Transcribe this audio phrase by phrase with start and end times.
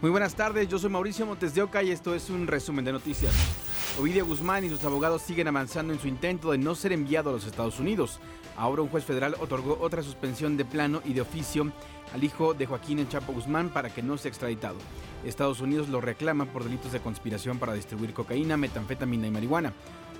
[0.00, 2.92] Muy buenas tardes, yo soy Mauricio Montes de Oca y esto es un resumen de
[2.92, 3.34] noticias.
[3.98, 7.32] Ovidio Guzmán y sus abogados siguen avanzando en su intento de no ser enviado a
[7.32, 8.20] los Estados Unidos.
[8.56, 11.72] Ahora un juez federal otorgó otra suspensión de plano y de oficio
[12.14, 14.76] al hijo de Joaquín El Chapo Guzmán para que no sea extraditado.
[15.24, 19.72] Estados Unidos lo reclama por delitos de conspiración para distribuir cocaína, metanfetamina y marihuana.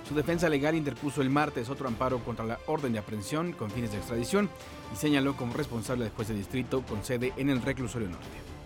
[0.08, 3.92] Su defensa legal interpuso el martes otro amparo contra la orden de aprehensión con fines
[3.92, 4.50] de extradición
[4.92, 8.58] y señaló como responsable al juez de distrito con sede en el reclusorio norte.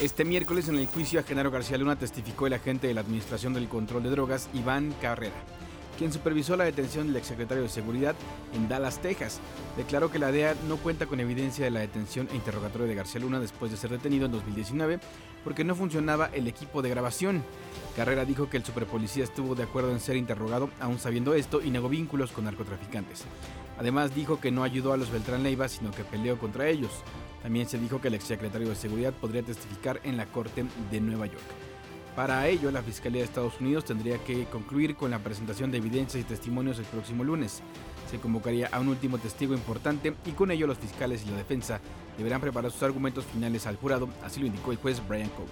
[0.00, 3.52] Este miércoles en el juicio a Genaro García Luna testificó el agente de la Administración
[3.52, 5.34] del Control de Drogas, Iván Carrera,
[5.98, 8.14] quien supervisó la detención del exsecretario de Seguridad
[8.54, 9.40] en Dallas, Texas.
[9.76, 13.20] Declaró que la DEA no cuenta con evidencia de la detención e interrogatorio de García
[13.20, 15.00] Luna después de ser detenido en 2019
[15.44, 17.44] porque no funcionaba el equipo de grabación.
[17.94, 21.68] Carrera dijo que el superpolicía estuvo de acuerdo en ser interrogado aún sabiendo esto y
[21.68, 23.24] negó vínculos con narcotraficantes.
[23.78, 26.90] Además dijo que no ayudó a los Beltrán Leiva sino que peleó contra ellos.
[27.42, 31.26] También se dijo que el exsecretario de Seguridad podría testificar en la Corte de Nueva
[31.26, 31.42] York.
[32.14, 36.22] Para ello, la Fiscalía de Estados Unidos tendría que concluir con la presentación de evidencias
[36.22, 37.62] y testimonios el próximo lunes.
[38.10, 41.80] Se convocaría a un último testigo importante y con ello los fiscales y la defensa
[42.18, 45.48] deberán preparar sus argumentos finales al jurado, así lo indicó el juez Brian Cohen.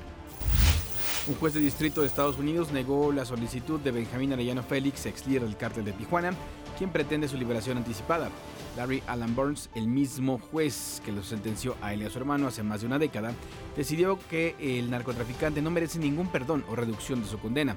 [1.28, 5.26] Un juez de distrito de Estados Unidos negó la solicitud de Benjamín Arellano Félix, ex
[5.26, 6.32] líder del cártel de Tijuana,
[6.78, 8.30] quien pretende su liberación anticipada.
[8.76, 12.46] Larry Alan Burns, el mismo juez que lo sentenció a él y a su hermano
[12.46, 13.32] hace más de una década,
[13.76, 17.76] decidió que el narcotraficante no merece ningún perdón o reducción de su condena.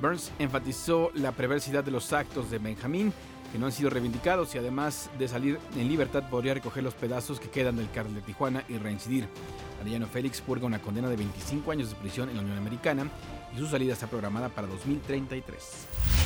[0.00, 3.12] Burns enfatizó la perversidad de los actos de Benjamín,
[3.52, 7.40] que no han sido reivindicados y además de salir en libertad podría recoger los pedazos
[7.40, 9.28] que quedan del cártel de Tijuana y reincidir.
[9.80, 13.10] Arellano Félix purga una condena de 25 años de prisión en la Unión Americana
[13.54, 16.19] y su salida está programada para 2033.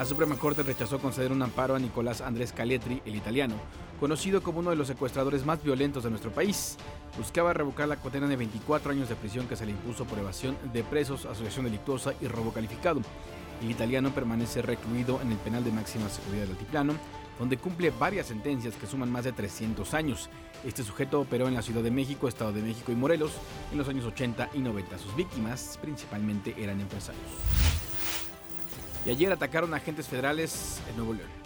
[0.00, 3.56] La Suprema Corte rechazó conceder un amparo a Nicolás Andrés Caletri, el italiano,
[4.00, 6.78] conocido como uno de los secuestradores más violentos de nuestro país.
[7.18, 10.56] Buscaba revocar la condena de 24 años de prisión que se le impuso por evasión
[10.72, 13.02] de presos, asociación delictuosa y robo calificado.
[13.60, 16.94] El italiano permanece recluido en el penal de máxima seguridad del Altiplano,
[17.38, 20.30] donde cumple varias sentencias que suman más de 300 años.
[20.64, 23.32] Este sujeto operó en la Ciudad de México, Estado de México y Morelos
[23.70, 24.96] en los años 80 y 90.
[24.96, 27.89] Sus víctimas principalmente eran empresarios.
[29.04, 31.40] Y ayer atacaron a agentes federales en Nuevo León.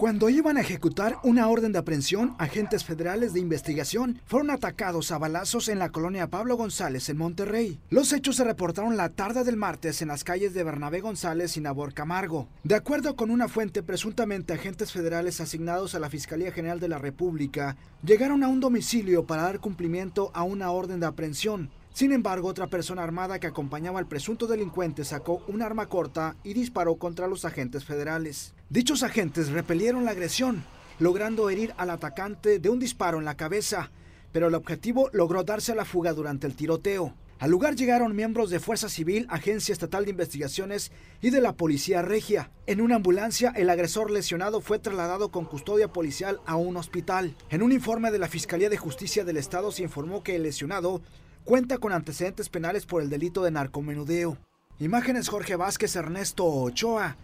[0.00, 5.18] Cuando iban a ejecutar una orden de aprehensión, agentes federales de investigación fueron atacados a
[5.18, 7.78] balazos en la colonia Pablo González en Monterrey.
[7.90, 11.60] Los hechos se reportaron la tarde del martes en las calles de Bernabé González y
[11.60, 12.48] Nabor Camargo.
[12.64, 16.96] De acuerdo con una fuente, presuntamente agentes federales asignados a la Fiscalía General de la
[16.96, 21.68] República llegaron a un domicilio para dar cumplimiento a una orden de aprehensión.
[21.92, 26.54] Sin embargo, otra persona armada que acompañaba al presunto delincuente sacó un arma corta y
[26.54, 28.54] disparó contra los agentes federales.
[28.68, 30.64] Dichos agentes repelieron la agresión,
[30.98, 33.90] logrando herir al atacante de un disparo en la cabeza,
[34.32, 37.14] pero el objetivo logró darse a la fuga durante el tiroteo.
[37.40, 40.92] Al lugar llegaron miembros de Fuerza Civil, Agencia Estatal de Investigaciones
[41.22, 42.50] y de la Policía Regia.
[42.66, 47.34] En una ambulancia, el agresor lesionado fue trasladado con custodia policial a un hospital.
[47.48, 51.00] En un informe de la Fiscalía de Justicia del Estado se informó que el lesionado
[51.44, 54.36] cuenta con antecedentes penales por el delito de narcomenudeo.
[54.78, 57.16] Imágenes Jorge Vázquez Ernesto Ochoa,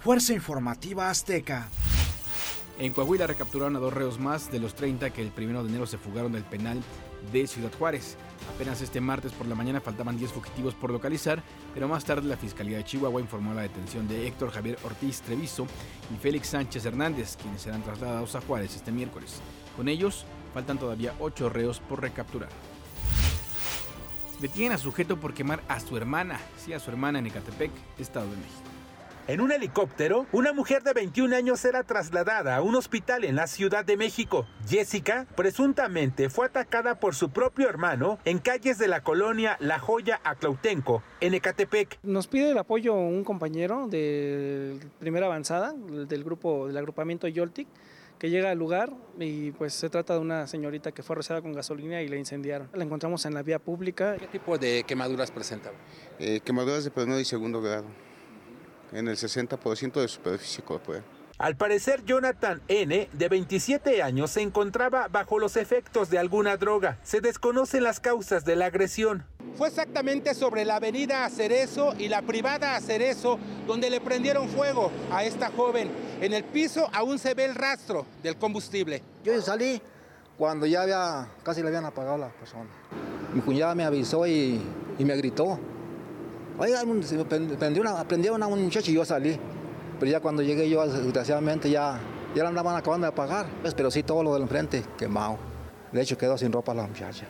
[0.00, 1.68] Fuerza Informativa Azteca.
[2.78, 5.86] En Coahuila recapturaron a dos reos más de los 30 que el 1 de enero
[5.86, 6.82] se fugaron del penal
[7.32, 8.16] de Ciudad Juárez.
[8.54, 11.42] Apenas este martes por la mañana faltaban 10 fugitivos por localizar,
[11.72, 15.66] pero más tarde la Fiscalía de Chihuahua informó la detención de Héctor Javier Ortiz Treviso
[16.12, 19.40] y Félix Sánchez Hernández, quienes serán trasladados a Juárez este miércoles.
[19.76, 22.50] Con ellos faltan todavía 8 reos por recapturar.
[24.40, 28.30] Detienen a sujeto por quemar a su hermana, sí, a su hermana en Ecatepec, Estado
[28.30, 28.74] de México.
[29.26, 33.46] En un helicóptero, una mujer de 21 años era trasladada a un hospital en la
[33.46, 34.44] Ciudad de México.
[34.68, 40.20] Jessica, presuntamente, fue atacada por su propio hermano en calles de la colonia La Joya
[40.24, 41.98] Aclautenco, en Ecatepec.
[42.02, 47.66] Nos pide el apoyo un compañero de primera avanzada del grupo del agrupamiento Yoltic
[48.18, 51.52] que llega al lugar y pues se trata de una señorita que fue rociada con
[51.52, 52.68] gasolina y la incendiaron.
[52.72, 54.16] La encontramos en la vía pública.
[54.18, 55.76] ¿Qué tipo de quemaduras presentaba?
[56.18, 57.86] Eh, quemaduras de primero y segundo grado,
[58.92, 61.04] en el 60% de superficie corporal.
[61.36, 67.00] Al parecer, Jonathan N., de 27 años, se encontraba bajo los efectos de alguna droga.
[67.02, 69.26] Se desconocen las causas de la agresión.
[69.56, 75.24] Fue exactamente sobre la avenida Cerezo y la privada Cerezo donde le prendieron fuego a
[75.24, 75.90] esta joven.
[76.20, 79.02] En el piso aún se ve el rastro del combustible.
[79.24, 79.80] Yo salí
[80.38, 82.68] cuando ya había, casi le habían apagado la persona.
[83.32, 84.60] Mi cuñada me avisó y,
[84.98, 85.58] y me gritó.
[86.58, 89.38] Oiga, se me prendió una, prendieron a un muchacho y yo salí.
[89.98, 92.00] Pero ya cuando llegué yo, desgraciadamente, ya,
[92.34, 93.46] ya la andaban acabando de apagar.
[93.62, 95.38] Pues, pero sí, todo lo del enfrente quemado.
[95.92, 97.26] De hecho, quedó sin ropa la muchacha.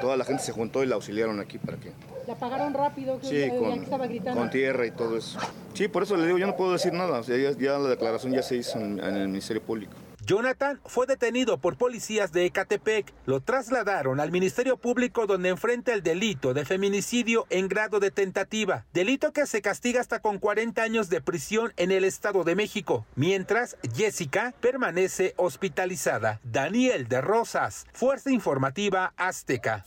[0.00, 1.92] Toda la gente se juntó y la auxiliaron aquí para que...
[2.26, 3.18] ¿La pagaron rápido?
[3.20, 4.40] Que sí, con, estaba gritando.
[4.40, 5.38] con tierra y todo eso.
[5.74, 7.20] Sí, por eso le digo, yo no puedo decir nada.
[7.20, 9.94] O sea, ya, la declaración ya se hizo en el Ministerio Público.
[10.24, 13.12] Jonathan fue detenido por policías de Ecatepec.
[13.26, 18.84] Lo trasladaron al Ministerio Público donde enfrenta el delito de feminicidio en grado de tentativa,
[18.92, 23.04] delito que se castiga hasta con 40 años de prisión en el Estado de México,
[23.16, 26.40] mientras Jessica permanece hospitalizada.
[26.44, 29.84] Daniel de Rosas, Fuerza Informativa Azteca.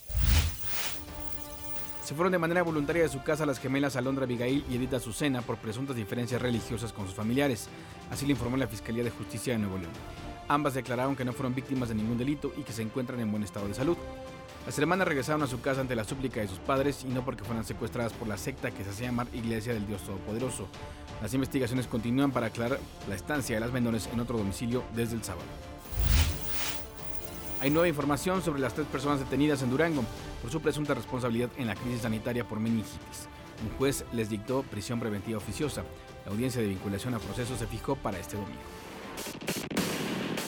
[2.05, 5.41] Se fueron de manera voluntaria de su casa las gemelas Alondra Abigail y Edith Azucena
[5.41, 7.67] por presuntas diferencias religiosas con sus familiares.
[8.11, 9.91] Así le informó la Fiscalía de Justicia de Nuevo León.
[10.47, 13.41] Ambas declararon que no fueron víctimas de ningún delito y que se encuentran en buen
[13.41, 13.97] estado de salud.
[14.67, 17.43] Las hermanas regresaron a su casa ante la súplica de sus padres y no porque
[17.43, 20.67] fueran secuestradas por la secta que se hace llamar Iglesia del Dios Todopoderoso.
[21.23, 22.79] Las investigaciones continúan para aclarar
[23.09, 25.47] la estancia de las menores en otro domicilio desde el sábado.
[27.61, 30.03] Hay nueva información sobre las tres personas detenidas en Durango
[30.45, 33.27] por su presunta responsabilidad en la crisis sanitaria por meningitis.
[33.63, 35.83] Un juez les dictó prisión preventiva oficiosa.
[36.23, 38.61] La audiencia de vinculación a proceso se fijó para este domingo.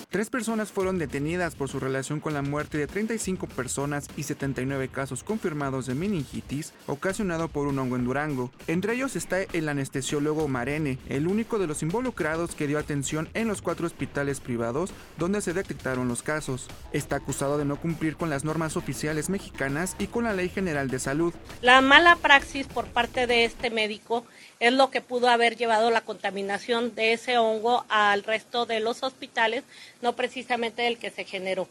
[0.09, 4.87] Tres personas fueron detenidas por su relación con la muerte de 35 personas y 79
[4.87, 8.49] casos confirmados de meningitis ocasionado por un hongo en Durango.
[8.67, 13.49] Entre ellos está el anestesiólogo Marene, el único de los involucrados que dio atención en
[13.49, 16.67] los cuatro hospitales privados donde se detectaron los casos.
[16.93, 20.89] Está acusado de no cumplir con las normas oficiales mexicanas y con la Ley General
[20.89, 21.33] de Salud.
[21.61, 24.23] La mala praxis por parte de este médico
[24.59, 29.03] es lo que pudo haber llevado la contaminación de ese hongo al resto de los
[29.03, 29.63] hospitales,
[30.01, 31.67] no precisamente el que se generó.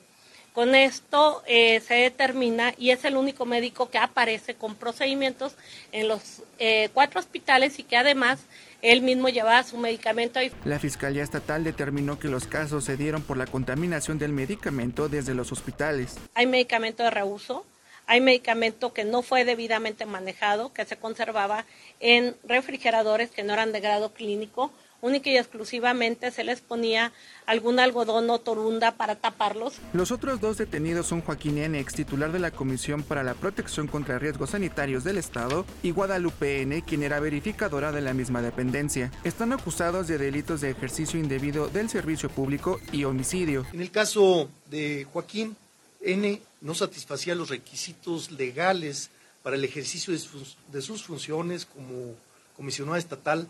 [0.57, 5.55] Con esto eh, se determina y es el único médico que aparece con procedimientos
[5.93, 8.41] en los eh, cuatro hospitales y que además
[8.81, 10.41] él mismo llevaba su medicamento.
[10.65, 15.35] La Fiscalía Estatal determinó que los casos se dieron por la contaminación del medicamento desde
[15.35, 16.17] los hospitales.
[16.35, 17.67] Hay medicamento de reuso,
[18.07, 21.67] hay medicamento que no fue debidamente manejado, que se conservaba
[22.01, 27.13] en refrigeradores que no eran de grado clínico, única y exclusivamente se les ponía
[27.47, 29.75] algún algodón o torunda para taparlos.
[29.93, 33.87] Los otros dos detenidos son Joaquín N., ex titular de la Comisión para la Protección
[33.87, 39.13] contra Riesgos Sanitarios del Estado, y Guadalupe N., quien era verificadora de la misma dependencia.
[39.25, 43.67] Están acusados de delitos de ejercicio indebido del servicio público y homicidio.
[43.73, 45.57] En el caso de Joaquín
[46.01, 49.11] N., no satisfacía los requisitos legales
[49.43, 52.15] para el ejercicio de sus, funciones como
[52.57, 53.47] comisionada estatal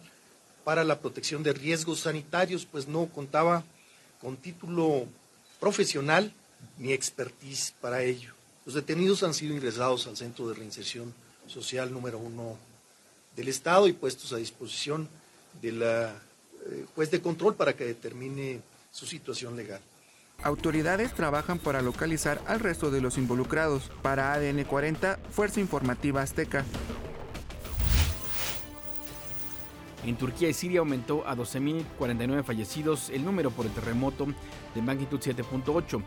[0.67, 3.63] para la protección de riesgos sanitarios, pues no contaba
[4.21, 5.07] con título
[5.61, 6.33] profesional
[6.77, 8.35] ni expertise para ello.
[8.65, 11.15] Los detenidos han sido ingresados al Centro de Reinserción
[11.47, 12.59] Social número uno
[13.37, 15.09] del Estado y puestos a disposición
[15.63, 16.09] del eh,
[16.97, 18.61] juez de control para que determine
[18.91, 19.81] su situación legal.
[20.43, 23.93] Autoridades trabajan para localizar al resto de los involucrados.
[24.03, 26.65] Para ADN 40, Fuerza Informativa Azteca.
[30.07, 34.29] En Turquía y Siria aumentó a 12.049 fallecidos el número por el terremoto
[34.73, 36.01] de magnitud 7.8.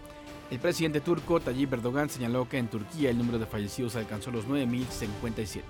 [0.52, 4.48] El presidente turco Tayyip Erdogan señaló que en Turquía el número de fallecidos alcanzó los
[4.48, 5.64] 9.057,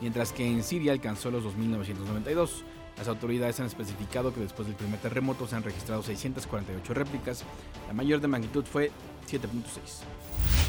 [0.00, 2.62] mientras que en Siria alcanzó los 2.992.
[2.96, 7.44] Las autoridades han especificado que después del primer terremoto se han registrado 648 réplicas,
[7.86, 8.90] la mayor de magnitud fue
[9.30, 10.59] 7.6.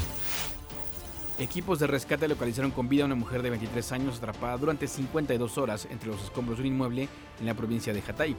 [1.42, 5.58] Equipos de rescate localizaron con vida a una mujer de 23 años atrapada durante 52
[5.58, 7.08] horas entre los escombros de un inmueble
[7.40, 8.36] en la provincia de Hatay.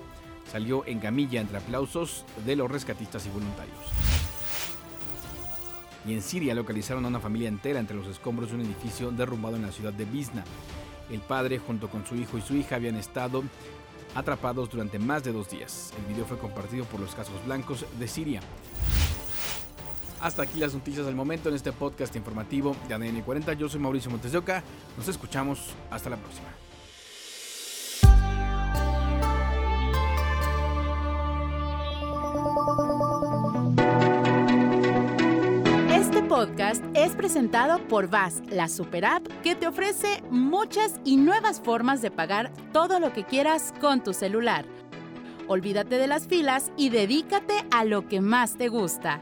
[0.49, 3.75] Salió en camilla entre aplausos de los rescatistas y voluntarios.
[6.07, 9.57] Y en Siria localizaron a una familia entera entre los escombros de un edificio derrumbado
[9.57, 10.45] en la ciudad de Bizna.
[11.11, 13.43] El padre junto con su hijo y su hija habían estado
[14.15, 15.91] atrapados durante más de dos días.
[15.99, 18.39] El video fue compartido por los casos blancos de Siria.
[20.23, 23.53] Hasta aquí las noticias del momento en este podcast informativo de ADN 40.
[23.53, 24.63] Yo soy Mauricio Montes de Oca.
[24.97, 25.59] Nos escuchamos.
[25.91, 26.47] Hasta la próxima.
[36.29, 42.01] podcast es presentado por VAS, la super app que te ofrece muchas y nuevas formas
[42.01, 44.65] de pagar todo lo que quieras con tu celular.
[45.47, 49.21] Olvídate de las filas y dedícate a lo que más te gusta.